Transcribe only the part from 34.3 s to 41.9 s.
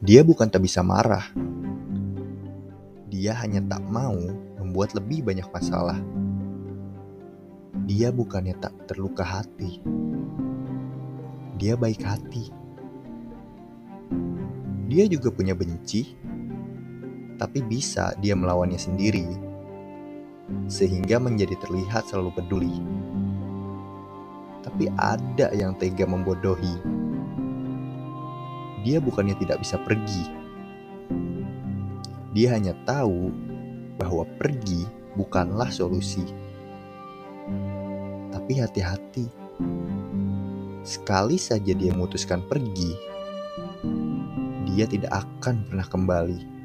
pergi bukanlah solusi. Tapi hati-hati. Sekali saja